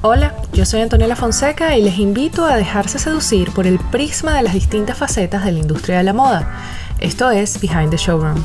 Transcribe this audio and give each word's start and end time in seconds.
Hola, 0.00 0.32
yo 0.52 0.64
soy 0.64 0.80
Antonella 0.80 1.16
Fonseca 1.16 1.76
y 1.76 1.82
les 1.82 1.98
invito 1.98 2.44
a 2.44 2.56
dejarse 2.56 3.00
seducir 3.00 3.50
por 3.50 3.66
el 3.66 3.80
prisma 3.80 4.36
de 4.36 4.44
las 4.44 4.54
distintas 4.54 4.96
facetas 4.96 5.44
de 5.44 5.50
la 5.50 5.58
industria 5.58 5.98
de 5.98 6.04
la 6.04 6.12
moda. 6.12 6.48
Esto 7.00 7.32
es 7.32 7.60
Behind 7.60 7.90
the 7.90 7.96
Showroom. 7.96 8.40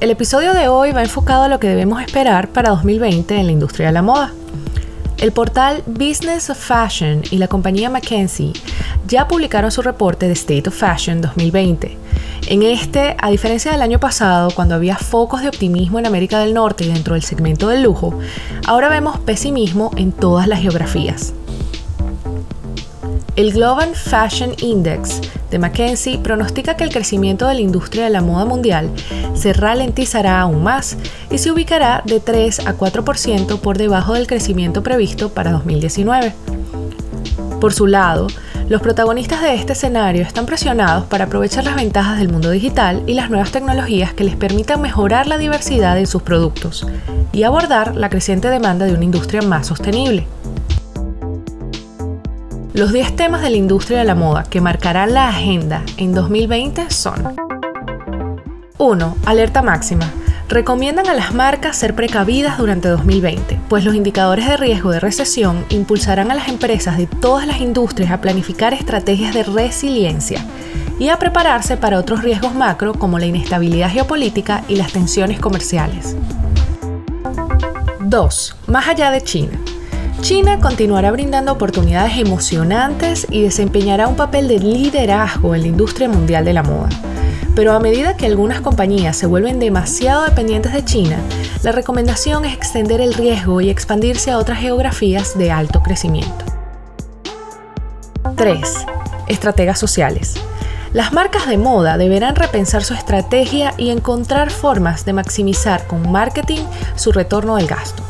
El 0.00 0.10
episodio 0.10 0.52
de 0.52 0.68
hoy 0.68 0.92
va 0.92 1.02
enfocado 1.02 1.44
a 1.44 1.48
lo 1.48 1.58
que 1.58 1.68
debemos 1.68 2.02
esperar 2.02 2.48
para 2.48 2.68
2020 2.68 3.34
en 3.34 3.46
la 3.46 3.52
industria 3.52 3.86
de 3.86 3.92
la 3.94 4.02
moda. 4.02 4.34
El 5.18 5.32
portal 5.32 5.82
Business 5.86 6.50
of 6.50 6.58
Fashion 6.58 7.22
y 7.30 7.38
la 7.38 7.48
compañía 7.48 7.88
McKinsey 7.88 8.52
ya 9.08 9.26
publicaron 9.26 9.70
su 9.70 9.80
reporte 9.80 10.26
de 10.26 10.34
State 10.34 10.68
of 10.68 10.74
Fashion 10.74 11.22
2020. 11.22 11.96
En 12.48 12.62
este, 12.62 13.16
a 13.18 13.30
diferencia 13.30 13.72
del 13.72 13.80
año 13.80 13.98
pasado, 13.98 14.50
cuando 14.54 14.74
había 14.74 14.98
focos 14.98 15.40
de 15.40 15.48
optimismo 15.48 15.98
en 15.98 16.06
América 16.06 16.38
del 16.40 16.52
Norte 16.52 16.84
y 16.84 16.92
dentro 16.92 17.14
del 17.14 17.22
segmento 17.22 17.68
del 17.68 17.82
lujo, 17.82 18.18
ahora 18.66 18.90
vemos 18.90 19.18
pesimismo 19.18 19.90
en 19.96 20.12
todas 20.12 20.48
las 20.48 20.60
geografías. 20.60 21.32
El 23.36 23.52
Global 23.52 23.94
Fashion 23.94 24.54
Index 24.62 25.20
de 25.50 25.58
McKinsey 25.58 26.16
pronostica 26.16 26.74
que 26.74 26.84
el 26.84 26.90
crecimiento 26.90 27.46
de 27.46 27.52
la 27.52 27.60
industria 27.60 28.04
de 28.04 28.10
la 28.10 28.22
moda 28.22 28.46
mundial 28.46 28.88
se 29.34 29.52
ralentizará 29.52 30.40
aún 30.40 30.62
más 30.62 30.96
y 31.30 31.36
se 31.36 31.50
ubicará 31.50 32.02
de 32.06 32.18
3 32.18 32.60
a 32.60 32.78
4% 32.78 33.60
por 33.60 33.76
debajo 33.76 34.14
del 34.14 34.26
crecimiento 34.26 34.82
previsto 34.82 35.28
para 35.28 35.52
2019. 35.52 36.32
Por 37.60 37.74
su 37.74 37.86
lado, 37.86 38.26
los 38.70 38.80
protagonistas 38.80 39.42
de 39.42 39.54
este 39.54 39.74
escenario 39.74 40.22
están 40.22 40.46
presionados 40.46 41.04
para 41.04 41.26
aprovechar 41.26 41.64
las 41.64 41.76
ventajas 41.76 42.18
del 42.18 42.30
mundo 42.30 42.50
digital 42.50 43.02
y 43.06 43.12
las 43.12 43.28
nuevas 43.28 43.52
tecnologías 43.52 44.14
que 44.14 44.24
les 44.24 44.36
permitan 44.36 44.80
mejorar 44.80 45.26
la 45.26 45.36
diversidad 45.36 45.98
en 45.98 46.06
sus 46.06 46.22
productos 46.22 46.86
y 47.34 47.42
abordar 47.42 47.96
la 47.96 48.08
creciente 48.08 48.48
demanda 48.48 48.86
de 48.86 48.94
una 48.94 49.04
industria 49.04 49.42
más 49.42 49.66
sostenible. 49.66 50.26
Los 52.76 52.92
10 52.92 53.16
temas 53.16 53.40
de 53.40 53.48
la 53.48 53.56
industria 53.56 54.00
de 54.00 54.04
la 54.04 54.14
moda 54.14 54.42
que 54.42 54.60
marcarán 54.60 55.14
la 55.14 55.30
agenda 55.30 55.82
en 55.96 56.12
2020 56.12 56.90
son 56.90 57.34
1. 58.76 59.16
Alerta 59.24 59.62
máxima. 59.62 60.12
Recomiendan 60.50 61.08
a 61.08 61.14
las 61.14 61.32
marcas 61.32 61.78
ser 61.78 61.94
precavidas 61.94 62.58
durante 62.58 62.88
2020, 62.88 63.58
pues 63.70 63.82
los 63.82 63.94
indicadores 63.94 64.46
de 64.46 64.58
riesgo 64.58 64.90
de 64.90 65.00
recesión 65.00 65.64
impulsarán 65.70 66.30
a 66.30 66.34
las 66.34 66.48
empresas 66.48 66.98
de 66.98 67.06
todas 67.06 67.46
las 67.46 67.62
industrias 67.62 68.10
a 68.10 68.20
planificar 68.20 68.74
estrategias 68.74 69.32
de 69.32 69.44
resiliencia 69.44 70.44
y 70.98 71.08
a 71.08 71.18
prepararse 71.18 71.78
para 71.78 71.98
otros 71.98 72.22
riesgos 72.22 72.54
macro 72.54 72.92
como 72.92 73.18
la 73.18 73.24
inestabilidad 73.24 73.90
geopolítica 73.90 74.64
y 74.68 74.76
las 74.76 74.92
tensiones 74.92 75.40
comerciales. 75.40 76.14
2. 78.00 78.56
Más 78.66 78.86
allá 78.86 79.10
de 79.10 79.22
China. 79.22 79.58
China 80.20 80.58
continuará 80.60 81.10
brindando 81.10 81.52
oportunidades 81.52 82.18
emocionantes 82.18 83.26
y 83.30 83.42
desempeñará 83.42 84.08
un 84.08 84.16
papel 84.16 84.48
de 84.48 84.58
liderazgo 84.58 85.54
en 85.54 85.60
la 85.62 85.66
industria 85.68 86.08
mundial 86.08 86.44
de 86.44 86.52
la 86.52 86.62
moda. 86.62 86.88
Pero 87.54 87.72
a 87.72 87.80
medida 87.80 88.16
que 88.16 88.26
algunas 88.26 88.60
compañías 88.60 89.16
se 89.16 89.26
vuelven 89.26 89.58
demasiado 89.58 90.24
dependientes 90.24 90.72
de 90.72 90.84
China, 90.84 91.18
la 91.62 91.72
recomendación 91.72 92.44
es 92.44 92.54
extender 92.54 93.00
el 93.00 93.14
riesgo 93.14 93.60
y 93.60 93.70
expandirse 93.70 94.30
a 94.30 94.38
otras 94.38 94.58
geografías 94.58 95.38
de 95.38 95.50
alto 95.50 95.82
crecimiento. 95.82 96.44
3. 98.36 98.60
Estrategas 99.28 99.78
sociales. 99.78 100.34
Las 100.92 101.12
marcas 101.12 101.46
de 101.46 101.58
moda 101.58 101.98
deberán 101.98 102.36
repensar 102.36 102.82
su 102.84 102.94
estrategia 102.94 103.74
y 103.76 103.90
encontrar 103.90 104.50
formas 104.50 105.04
de 105.04 105.12
maximizar 105.12 105.86
con 105.86 106.10
marketing 106.10 106.64
su 106.94 107.12
retorno 107.12 107.56
del 107.56 107.66
gasto. 107.66 108.02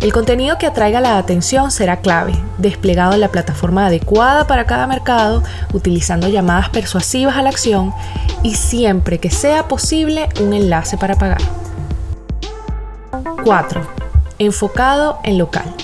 El 0.00 0.12
contenido 0.12 0.58
que 0.58 0.66
atraiga 0.66 1.00
la 1.00 1.18
atención 1.18 1.70
será 1.70 2.00
clave, 2.00 2.34
desplegado 2.58 3.14
en 3.14 3.20
la 3.20 3.28
plataforma 3.28 3.86
adecuada 3.86 4.46
para 4.46 4.66
cada 4.66 4.86
mercado, 4.86 5.42
utilizando 5.72 6.28
llamadas 6.28 6.68
persuasivas 6.68 7.36
a 7.36 7.42
la 7.42 7.50
acción 7.50 7.92
y 8.42 8.54
siempre 8.54 9.18
que 9.18 9.30
sea 9.30 9.68
posible 9.68 10.28
un 10.40 10.52
enlace 10.52 10.98
para 10.98 11.16
pagar. 11.16 11.40
4. 13.44 13.80
Enfocado 14.38 15.18
en 15.22 15.38
local. 15.38 15.74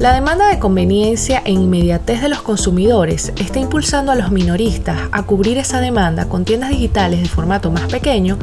La 0.00 0.12
demanda 0.12 0.48
de 0.48 0.58
conveniencia 0.58 1.40
e 1.44 1.52
inmediatez 1.52 2.20
de 2.20 2.28
los 2.28 2.42
consumidores 2.42 3.32
está 3.38 3.60
impulsando 3.60 4.10
a 4.10 4.16
los 4.16 4.32
minoristas 4.32 4.98
a 5.12 5.22
cubrir 5.22 5.56
esa 5.56 5.80
demanda 5.80 6.26
con 6.28 6.44
tiendas 6.44 6.70
digitales 6.70 7.22
de 7.22 7.28
formato 7.28 7.70
más 7.70 7.86
pequeño 7.86 8.36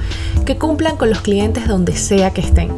que 0.46 0.58
cumplan 0.58 0.96
con 0.96 1.09
los 1.09 1.20
clientes 1.20 1.68
donde 1.68 1.98
sea 1.98 2.32
que 2.32 2.40
estén. 2.40 2.72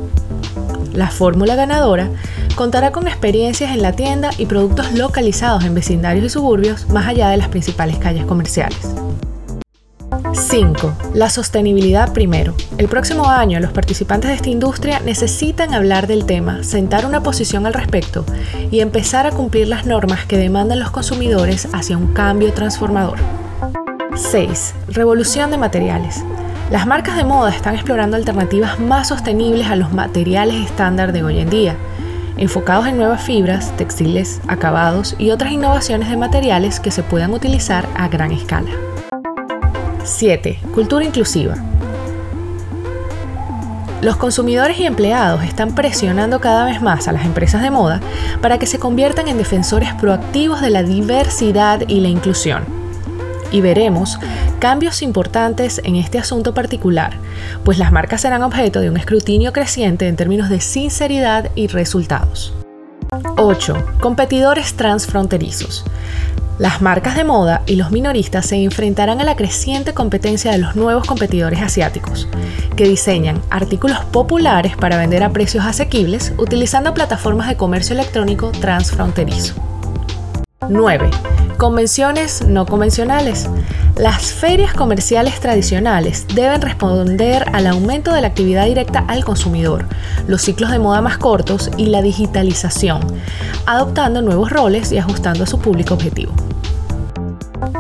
La 0.94 1.10
fórmula 1.10 1.56
ganadora 1.56 2.10
contará 2.56 2.92
con 2.92 3.08
experiencias 3.08 3.72
en 3.72 3.82
la 3.82 3.94
tienda 3.94 4.30
y 4.38 4.46
productos 4.46 4.94
localizados 4.94 5.64
en 5.64 5.74
vecindarios 5.74 6.26
y 6.26 6.30
suburbios 6.30 6.88
más 6.90 7.08
allá 7.08 7.30
de 7.30 7.38
las 7.38 7.48
principales 7.48 7.98
calles 7.98 8.26
comerciales. 8.26 8.94
5. 10.34 10.94
La 11.14 11.30
sostenibilidad 11.30 12.14
primero. 12.14 12.56
El 12.78 12.88
próximo 12.88 13.28
año 13.28 13.60
los 13.60 13.72
participantes 13.72 14.30
de 14.30 14.36
esta 14.36 14.50
industria 14.50 15.00
necesitan 15.00 15.74
hablar 15.74 16.08
del 16.08 16.26
tema, 16.26 16.64
sentar 16.64 17.06
una 17.06 17.22
posición 17.22 17.66
al 17.66 17.74
respecto 17.74 18.26
y 18.72 18.82
empezar 18.82 19.26
a 19.26 19.32
cumplir 19.32 19.68
las 19.68 19.86
normas 19.86 20.26
que 20.26 20.38
demandan 20.38 20.80
los 20.80 20.92
consumidores 20.92 21.68
hacia 21.74 21.98
un 21.98 22.14
cambio 22.14 22.54
transformador. 22.54 23.18
6. 24.16 24.76
Revolución 24.90 25.50
de 25.50 25.58
materiales. 25.58 26.24
Las 26.74 26.88
marcas 26.88 27.16
de 27.18 27.24
moda 27.24 27.52
están 27.52 27.76
explorando 27.76 28.18
alternativas 28.18 28.80
más 28.80 29.10
sostenibles 29.10 29.68
a 29.68 29.76
los 29.76 29.94
materiales 29.94 30.56
estándar 30.56 31.14
de 31.14 31.24
hoy 31.24 31.38
en 31.38 31.52
día, 31.52 31.76
enfocados 32.36 32.88
en 32.88 32.98
nuevas 32.98 33.22
fibras, 33.22 33.78
textiles, 33.78 34.42
acabados 34.48 35.16
y 35.20 35.30
otras 35.30 35.52
innovaciones 35.52 36.10
de 36.10 36.18
materiales 36.18 36.80
que 36.80 36.90
se 36.90 37.04
puedan 37.04 37.32
utilizar 37.32 37.88
a 37.96 38.08
gran 38.08 38.32
escala. 38.32 38.72
7. 40.04 40.62
Cultura 40.74 41.06
inclusiva. 41.06 41.58
Los 44.02 44.18
consumidores 44.18 44.80
y 44.80 44.88
empleados 44.88 45.44
están 45.44 45.76
presionando 45.76 46.42
cada 46.42 46.66
vez 46.66 46.82
más 46.82 47.08
a 47.08 47.12
las 47.12 47.24
empresas 47.24 47.62
de 47.62 47.70
moda 47.70 48.02
para 48.42 48.58
que 48.58 48.66
se 48.66 48.80
conviertan 48.80 49.28
en 49.28 49.38
defensores 49.38 49.94
proactivos 49.94 50.60
de 50.60 50.72
la 50.72 50.82
diversidad 50.82 51.84
y 51.88 52.00
la 52.00 52.08
inclusión 52.08 52.83
y 53.54 53.62
veremos 53.62 54.20
cambios 54.60 55.02
importantes 55.02 55.80
en 55.86 55.96
este 55.96 56.20
asunto 56.20 56.54
particular, 56.54 57.14
pues 57.64 57.78
las 57.78 57.94
marcas 57.94 58.22
serán 58.22 58.44
objeto 58.44 58.82
de 58.82 58.90
un 58.90 58.98
escrutinio 58.98 59.54
creciente 59.54 60.10
en 60.10 60.18
términos 60.18 60.50
de 60.50 60.60
sinceridad 60.60 61.50
y 61.56 61.68
resultados. 61.68 62.54
8. 63.38 63.98
Competidores 64.02 64.74
transfronterizos. 64.74 65.86
Las 66.60 66.82
marcas 66.82 67.16
de 67.16 67.24
moda 67.24 67.64
y 67.66 67.76
los 67.76 67.92
minoristas 67.92 68.46
se 68.46 68.56
enfrentarán 68.56 69.22
a 69.22 69.24
la 69.24 69.36
creciente 69.36 69.94
competencia 69.94 70.52
de 70.52 70.60
los 70.60 70.76
nuevos 70.76 71.06
competidores 71.06 71.62
asiáticos, 71.62 72.28
que 72.76 72.88
diseñan 72.88 73.42
artículos 73.50 74.00
populares 74.06 74.76
para 74.76 74.98
vender 74.98 75.24
a 75.24 75.32
precios 75.32 75.66
asequibles 75.66 76.34
utilizando 76.38 76.94
plataformas 76.94 77.48
de 77.48 77.58
comercio 77.58 77.94
electrónico 77.96 78.52
transfronterizo. 78.52 79.56
9. 80.70 81.10
Convenciones 81.64 82.46
no 82.46 82.66
convencionales. 82.66 83.48
Las 83.96 84.34
ferias 84.34 84.74
comerciales 84.74 85.40
tradicionales 85.40 86.28
deben 86.36 86.62
responder 86.62 87.46
al 87.54 87.68
aumento 87.68 88.12
de 88.12 88.20
la 88.20 88.28
actividad 88.28 88.66
directa 88.66 89.06
al 89.08 89.24
consumidor, 89.24 89.86
los 90.28 90.42
ciclos 90.42 90.72
de 90.72 90.80
moda 90.80 91.00
más 91.00 91.18
cortos 91.18 91.72
y 91.78 91.86
la 91.86 92.02
digitalización, 92.02 93.00
adoptando 93.66 94.22
nuevos 94.22 94.50
roles 94.50 94.92
y 94.92 94.98
ajustando 94.98 95.46
a 95.46 95.48
su 95.48 95.58
público 95.60 95.94
objetivo. 95.94 96.34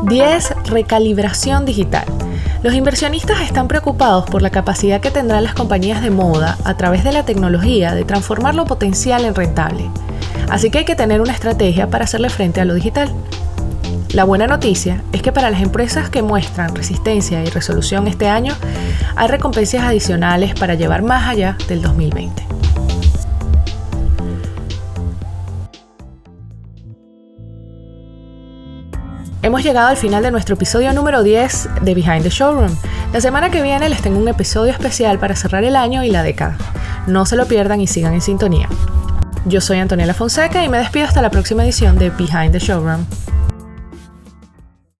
10. 0.03 0.69
Recalibración 0.69 1.65
digital. 1.65 2.05
Los 2.63 2.75
inversionistas 2.75 3.41
están 3.41 3.67
preocupados 3.67 4.23
por 4.29 4.41
la 4.41 4.49
capacidad 4.49 5.01
que 5.01 5.11
tendrán 5.11 5.43
las 5.43 5.55
compañías 5.55 6.01
de 6.01 6.09
moda 6.09 6.57
a 6.63 6.77
través 6.77 7.03
de 7.03 7.11
la 7.11 7.25
tecnología 7.25 7.93
de 7.93 8.05
transformar 8.05 8.55
lo 8.55 8.63
potencial 8.63 9.25
en 9.25 9.35
rentable. 9.35 9.89
Así 10.49 10.71
que 10.71 10.77
hay 10.77 10.85
que 10.85 10.95
tener 10.95 11.19
una 11.19 11.33
estrategia 11.33 11.89
para 11.89 12.05
hacerle 12.05 12.29
frente 12.29 12.61
a 12.61 12.65
lo 12.65 12.75
digital. 12.75 13.13
La 14.13 14.25
buena 14.25 14.45
noticia 14.45 15.03
es 15.11 15.23
que 15.23 15.31
para 15.31 15.49
las 15.49 15.63
empresas 15.63 16.11
que 16.11 16.21
muestran 16.21 16.75
resistencia 16.75 17.43
y 17.43 17.47
resolución 17.47 18.07
este 18.07 18.29
año, 18.29 18.53
hay 19.15 19.27
recompensas 19.27 19.81
adicionales 19.81 20.53
para 20.53 20.75
llevar 20.75 21.01
más 21.01 21.27
allá 21.27 21.57
del 21.67 21.81
2020. 21.81 22.45
Hemos 29.41 29.63
llegado 29.63 29.87
al 29.87 29.97
final 29.97 30.21
de 30.21 30.29
nuestro 30.29 30.53
episodio 30.53 30.93
número 30.93 31.23
10 31.23 31.69
de 31.81 31.95
Behind 31.95 32.21
the 32.21 32.29
Showroom. 32.29 32.75
La 33.13 33.19
semana 33.19 33.49
que 33.49 33.63
viene 33.63 33.89
les 33.89 34.03
tengo 34.03 34.19
un 34.19 34.27
episodio 34.27 34.71
especial 34.71 35.17
para 35.17 35.35
cerrar 35.35 35.63
el 35.63 35.75
año 35.75 36.03
y 36.03 36.11
la 36.11 36.21
década. 36.21 36.55
No 37.07 37.25
se 37.25 37.35
lo 37.35 37.47
pierdan 37.47 37.81
y 37.81 37.87
sigan 37.87 38.13
en 38.13 38.21
sintonía. 38.21 38.69
Yo 39.45 39.59
soy 39.59 39.79
Antonella 39.79 40.13
Fonseca 40.13 40.63
y 40.63 40.69
me 40.69 40.77
despido 40.77 41.07
hasta 41.07 41.23
la 41.23 41.31
próxima 41.31 41.63
edición 41.63 41.97
de 41.97 42.11
Behind 42.11 42.51
the 42.51 42.59
Showroom. 42.59 43.07